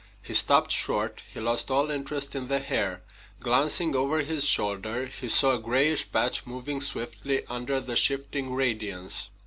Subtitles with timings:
[0.23, 1.21] He stopped short.
[1.31, 3.03] He lost all interest in the hare.
[3.39, 9.29] Glancing over his shoulder, he saw a grayish patch moving swiftly under the shifting radiance.